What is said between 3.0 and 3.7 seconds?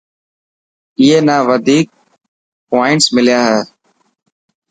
مليا هي.